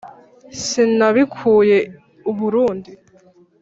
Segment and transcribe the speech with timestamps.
[0.63, 1.77] Sinabikuye
[2.31, 2.91] u Burundi,